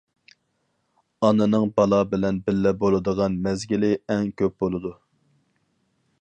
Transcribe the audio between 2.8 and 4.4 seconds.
بولىدىغان مەزگىلى ئەڭ